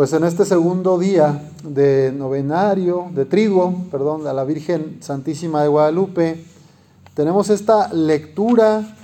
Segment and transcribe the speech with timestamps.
[0.00, 5.68] Pues en este segundo día de novenario, de triduo, perdón, a la Virgen Santísima de
[5.68, 6.42] Guadalupe,
[7.12, 8.96] tenemos esta lectura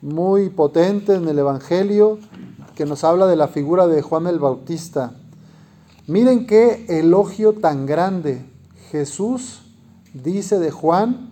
[0.00, 2.18] muy potente en el Evangelio
[2.74, 5.12] que nos habla de la figura de Juan el Bautista.
[6.08, 8.44] Miren qué elogio tan grande.
[8.90, 9.62] Jesús
[10.14, 11.30] dice de Juan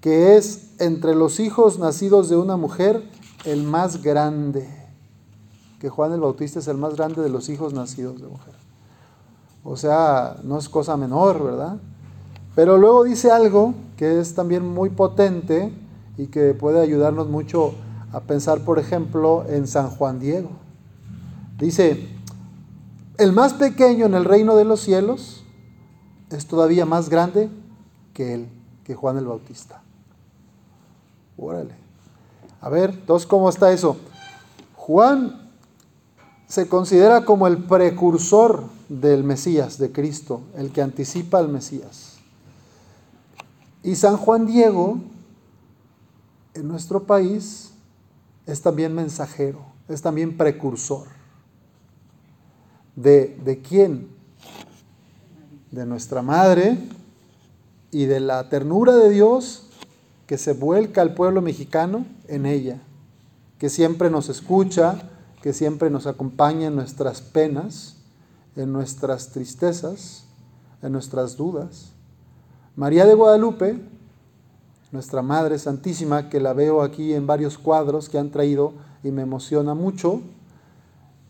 [0.00, 3.02] que es entre los hijos nacidos de una mujer
[3.44, 4.77] el más grande.
[5.78, 8.54] Que Juan el Bautista es el más grande de los hijos nacidos de mujer.
[9.64, 11.76] O sea, no es cosa menor, ¿verdad?
[12.54, 15.72] Pero luego dice algo que es también muy potente
[16.16, 17.74] y que puede ayudarnos mucho
[18.12, 20.50] a pensar, por ejemplo, en San Juan Diego.
[21.58, 22.08] Dice,
[23.18, 25.44] el más pequeño en el reino de los cielos
[26.30, 27.50] es todavía más grande
[28.14, 28.48] que él,
[28.84, 29.82] que Juan el Bautista.
[31.36, 31.74] Órale.
[32.60, 33.96] A ver, entonces, ¿cómo está eso?
[34.76, 35.47] Juan
[36.48, 42.16] se considera como el precursor del Mesías, de Cristo, el que anticipa al Mesías.
[43.82, 44.98] Y San Juan Diego,
[46.54, 47.72] en nuestro país,
[48.46, 51.06] es también mensajero, es también precursor.
[52.96, 54.08] ¿De, de quién?
[55.70, 56.78] De nuestra madre
[57.90, 59.66] y de la ternura de Dios
[60.26, 62.80] que se vuelca al pueblo mexicano en ella,
[63.58, 65.10] que siempre nos escucha,
[65.42, 67.96] que siempre nos acompaña en nuestras penas,
[68.56, 70.24] en nuestras tristezas,
[70.82, 71.92] en nuestras dudas.
[72.76, 73.80] María de Guadalupe,
[74.90, 78.72] nuestra Madre Santísima, que la veo aquí en varios cuadros que han traído
[79.02, 80.22] y me emociona mucho,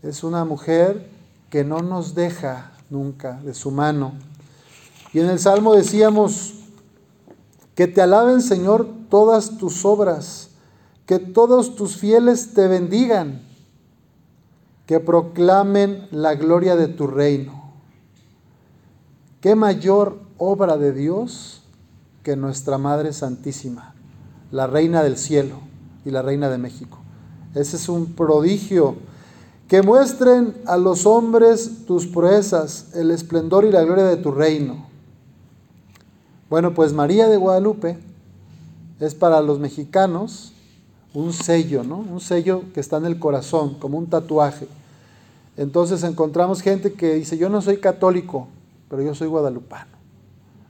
[0.03, 1.11] es una mujer
[1.51, 4.13] que no nos deja nunca de su mano.
[5.13, 6.55] Y en el Salmo decíamos,
[7.75, 10.51] que te alaben, Señor, todas tus obras,
[11.07, 13.48] que todos tus fieles te bendigan,
[14.89, 17.75] que proclamen la gloria de tu reino.
[19.43, 21.63] ¿Qué mayor obra de Dios
[22.23, 23.95] que nuestra Madre Santísima,
[24.51, 25.57] la Reina del Cielo
[26.07, 26.97] y la Reina de México?
[27.55, 28.97] Ese es un prodigio.
[29.69, 34.87] Que muestren a los hombres tus proezas, el esplendor y la gloria de tu reino.
[36.49, 37.99] Bueno, pues María de Guadalupe
[39.01, 40.55] es para los mexicanos
[41.13, 41.99] un sello, ¿no?
[41.99, 44.67] Un sello que está en el corazón, como un tatuaje.
[45.59, 48.49] Entonces encontramos gente que dice, yo no soy católico,
[48.89, 49.99] pero yo soy guadalupano.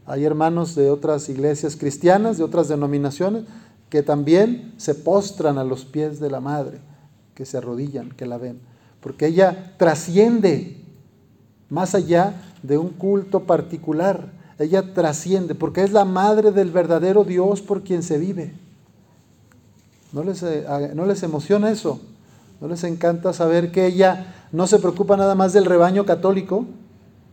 [0.06, 3.44] Hay hermanos de otras iglesias cristianas, de otras denominaciones,
[3.88, 6.80] que también se postran a los pies de la Madre,
[7.36, 8.58] que se arrodillan, que la ven,
[9.00, 10.82] porque ella trasciende
[11.68, 12.34] más allá
[12.64, 18.02] de un culto particular ella trasciende, porque es la madre del verdadero Dios por quien
[18.02, 18.52] se vive.
[20.12, 22.00] ¿No les, eh, ¿No les emociona eso?
[22.60, 26.66] ¿No les encanta saber que ella no se preocupa nada más del rebaño católico,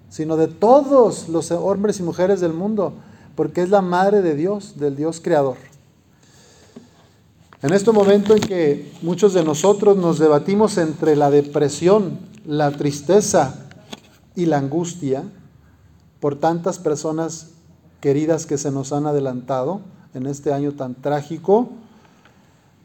[0.10, 2.94] sino de todos los hombres y mujeres del mundo,
[3.36, 5.58] porque es la madre de Dios, del Dios creador?
[7.62, 13.56] En este momento en que muchos de nosotros nos debatimos entre la depresión, la tristeza
[14.36, 15.24] y la angustia,
[16.20, 17.52] por tantas personas
[18.02, 19.82] queridas que se nos han adelantado
[20.14, 21.70] en este año tan trágico.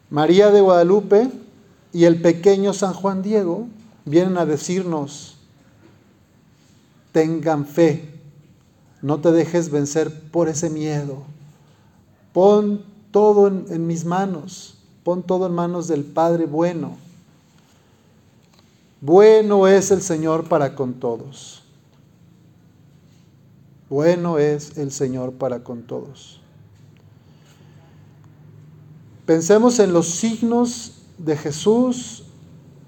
[0.09, 1.29] María de Guadalupe
[1.93, 3.67] y el pequeño San Juan Diego
[4.05, 5.37] vienen a decirnos,
[7.11, 8.09] tengan fe,
[9.01, 11.23] no te dejes vencer por ese miedo,
[12.33, 16.97] pon todo en, en mis manos, pon todo en manos del Padre bueno.
[19.01, 21.63] Bueno es el Señor para con todos.
[23.89, 26.39] Bueno es el Señor para con todos.
[29.25, 32.23] Pensemos en los signos de Jesús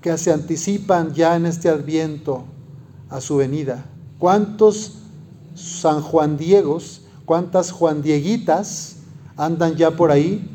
[0.04, 2.44] que se anticipan ya en este adviento
[3.10, 3.86] a su venida.
[4.20, 4.96] ¿Cuántos
[5.56, 8.98] San Juan Diegos, cuántas Juan Dieguitas
[9.38, 10.46] andan ya por ahí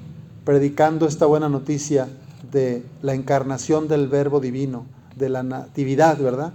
[0.44, 2.08] predicando esta buena noticia
[2.52, 4.84] de la encarnación del Verbo Divino,
[5.16, 6.52] de la Natividad, ¿verdad?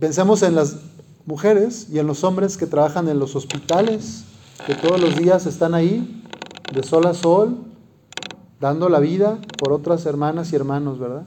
[0.00, 0.76] Pensemos en las
[1.24, 4.24] mujeres y en los hombres que trabajan en los hospitales,
[4.66, 6.24] que todos los días están ahí,
[6.74, 7.58] de sol a sol,
[8.60, 11.24] dando la vida por otras hermanas y hermanos, ¿verdad?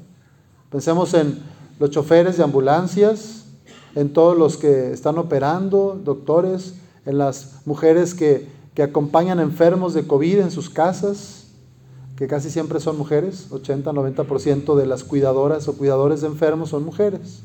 [0.71, 1.37] Pensemos en
[1.79, 3.43] los choferes de ambulancias,
[3.93, 6.75] en todos los que están operando, doctores,
[7.05, 11.47] en las mujeres que, que acompañan enfermos de COVID en sus casas,
[12.15, 17.41] que casi siempre son mujeres, 80-90% de las cuidadoras o cuidadores de enfermos son mujeres.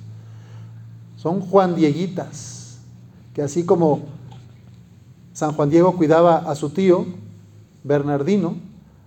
[1.17, 2.79] Son Juan Dieguitas,
[3.35, 4.03] que así como
[5.33, 7.07] San Juan Diego cuidaba a su tío,
[7.83, 8.55] Bernardino,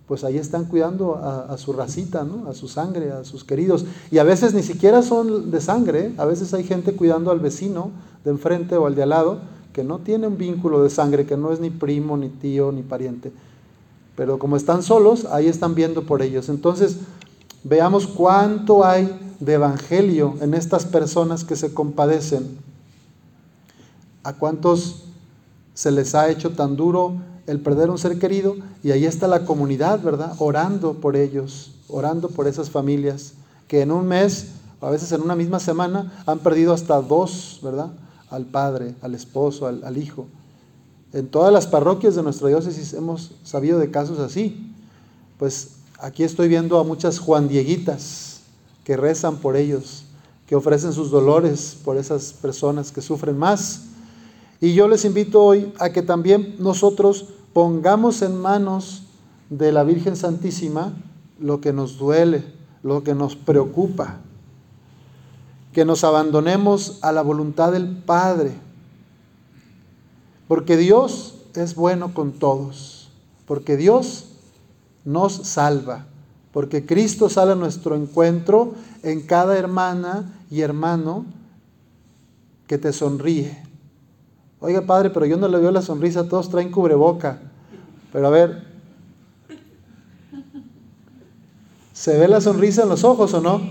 [0.09, 2.49] pues ahí están cuidando a, su racita, ¿no?
[2.49, 3.85] a su sangre, a sus queridos.
[4.09, 6.13] Y a veces ni siquiera son de sangre, ¿eh?
[6.17, 7.91] a veces hay gente cuidando al vecino
[8.25, 9.39] de enfrente o al de al lado
[9.71, 12.81] que no tiene un vínculo de sangre, que no es ni primo, ni tío, ni
[12.81, 13.31] pariente.
[14.15, 16.49] Pero como están solos, ahí están viendo por ellos.
[16.49, 16.97] Entonces,
[17.63, 22.57] veamos cuánto hay de evangelio en estas personas que se compadecen.
[24.23, 25.03] ¿A cuántos
[25.79, 27.13] se les ha hecho tan duro
[27.47, 30.35] el perder un ser querido y ahí está la comunidad, ¿verdad?
[30.39, 33.35] Orando por ellos, orando por esas familias
[33.69, 34.47] que en un mes,
[34.81, 37.93] a veces en una misma semana, han perdido hasta dos, ¿verdad?
[38.29, 40.27] Al padre, al esposo, al, al hijo.
[41.13, 44.73] En todas las parroquias de nuestra diócesis hemos sabido de casos así.
[45.37, 48.41] Pues aquí estoy viendo a muchas Juan Dieguitas
[48.83, 50.03] que rezan por ellos,
[50.45, 53.83] que ofrecen sus dolores por esas personas que sufren más.
[54.61, 59.03] Y yo les invito hoy a que también nosotros pongamos en manos
[59.49, 60.93] de la Virgen Santísima
[61.39, 62.43] lo que nos duele,
[62.83, 64.17] lo que nos preocupa,
[65.71, 68.51] que nos abandonemos a la voluntad del Padre,
[70.49, 73.09] porque Dios es bueno con todos,
[73.45, 74.25] porque Dios
[75.05, 76.07] nos salva,
[76.51, 78.73] porque Cristo sale a nuestro encuentro
[79.03, 81.25] en cada hermana y hermano
[82.67, 83.68] que te sonríe
[84.61, 87.39] Oiga, padre, pero yo no le veo la sonrisa, todos traen cubreboca.
[88.11, 88.63] Pero a ver,
[91.93, 93.61] ¿se ve la sonrisa en los ojos o no?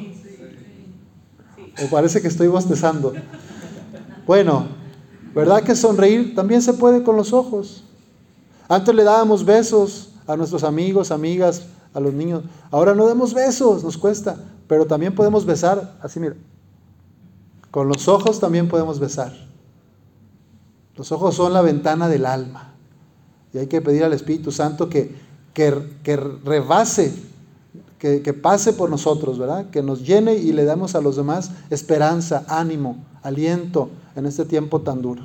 [1.85, 3.13] ¿O parece que estoy bostezando?
[4.27, 4.67] Bueno,
[5.35, 7.85] ¿verdad que sonreír también se puede con los ojos?
[8.69, 12.45] Antes le dábamos besos a nuestros amigos, amigas, a los niños.
[12.71, 14.37] Ahora no damos besos, nos cuesta.
[14.67, 16.37] Pero también podemos besar, así mira.
[17.71, 19.48] Con los ojos también podemos besar.
[20.99, 22.75] Los ojos son la ventana del alma.
[23.55, 25.15] Y hay que pedir al Espíritu Santo que,
[25.55, 25.71] que,
[26.45, 27.15] rebase,
[27.99, 29.71] que, que, pase por nosotros, ¿verdad?
[29.71, 34.81] Que nos llene y le damos a los demás esperanza, ánimo, aliento en este tiempo
[34.81, 35.23] tan duro.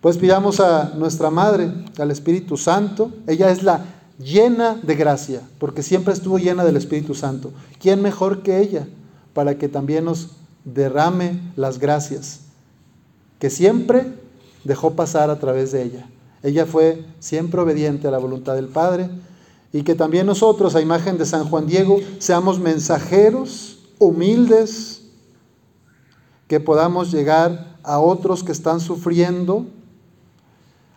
[0.00, 3.10] Pues pidamos a nuestra Madre, al Espíritu Santo.
[3.26, 3.84] Ella es la
[4.18, 7.52] llena de gracia, porque siempre estuvo llena del Espíritu Santo.
[7.80, 8.86] ¿Quién mejor que ella
[9.34, 10.30] para que también nos
[10.64, 12.40] derrame las gracias?
[13.38, 14.19] Que siempre
[14.64, 16.10] dejó pasar a través de ella.
[16.42, 19.10] Ella fue siempre obediente a la voluntad del Padre
[19.72, 25.02] y que también nosotros, a imagen de San Juan Diego, seamos mensajeros humildes,
[26.48, 29.66] que podamos llegar a otros que están sufriendo,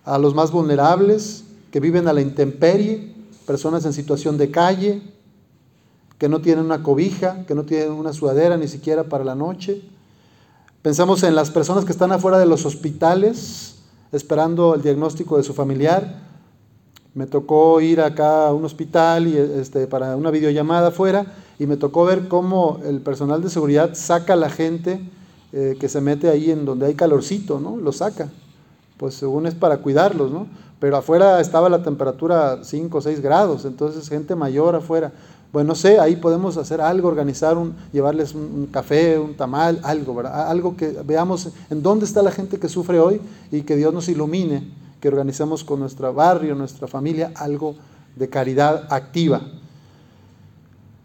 [0.04, 3.14] a los más vulnerables, que viven a la intemperie,
[3.46, 5.02] personas en situación de calle,
[6.18, 9.82] que no tienen una cobija, que no tienen una sudadera ni siquiera para la noche,
[10.84, 13.76] Pensamos en las personas que están afuera de los hospitales
[14.12, 16.20] esperando el diagnóstico de su familiar.
[17.14, 21.26] Me tocó ir acá a un hospital y, este, para una videollamada afuera
[21.58, 25.00] y me tocó ver cómo el personal de seguridad saca a la gente
[25.54, 27.78] eh, que se mete ahí en donde hay calorcito, ¿no?
[27.78, 28.28] Lo saca.
[28.98, 30.48] Pues según es para cuidarlos, ¿no?
[30.82, 35.14] Pero afuera estaba la temperatura 5 o 6 grados, entonces gente mayor afuera.
[35.54, 40.16] Bueno, no sé, ahí podemos hacer algo, organizar, un, llevarles un, café, un tamal, algo,
[40.16, 40.50] ¿verdad?
[40.50, 43.22] Algo que veamos en dónde está la gente que sufre hoy
[43.52, 44.68] y que Dios nos ilumine,
[45.00, 47.76] que organicemos con nuestro barrio, nuestra familia, algo
[48.16, 49.42] de caridad activa.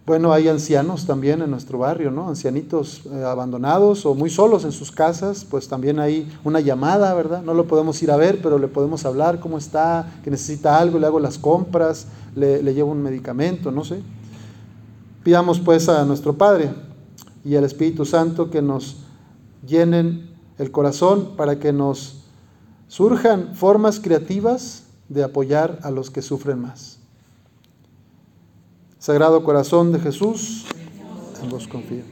[0.06, 2.30] Bueno, hay ancianos también en nuestro barrio, ¿no?
[2.30, 7.42] Ancianitos eh, abandonados o muy solos en sus casas, pues también hay una llamada, ¿verdad?
[7.42, 10.98] No lo podemos ir a ver, pero le podemos hablar cómo está, que necesita algo,
[10.98, 14.00] le hago las compras, le, le llevo un medicamento, no sé.
[15.22, 16.70] Pidamos pues a nuestro Padre
[17.44, 18.98] y al Espíritu Santo que nos
[19.66, 22.24] llenen el corazón para que nos
[22.88, 26.98] surjan formas creativas de apoyar a los que sufren más.
[28.98, 30.66] Sagrado Corazón de Jesús,
[31.42, 32.02] en vos confío.